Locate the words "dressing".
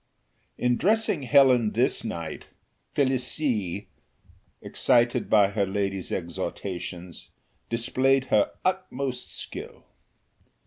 0.77-1.21